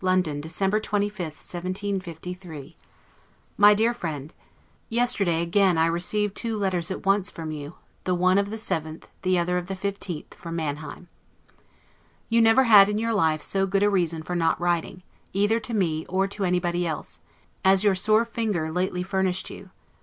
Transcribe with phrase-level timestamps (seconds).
[0.03, 0.07] Adieu.
[0.07, 2.75] LETTER CXCII LONDON, December 25, 1753
[3.57, 4.33] MY DEAR FRIEND:
[4.89, 7.75] Yesterday again I received two letters at once from you,
[8.05, 11.07] the one of the 7th, the other of the 15th, from Manheim.
[12.29, 15.03] You never had in your life so good a reason for not writing,
[15.33, 17.19] either to me or to anybody else,
[17.63, 19.69] as your sore finger lately furnished you.